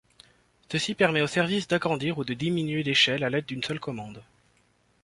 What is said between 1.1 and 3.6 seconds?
aux services d'agrandir ou de diminuer d'échelle à l'aide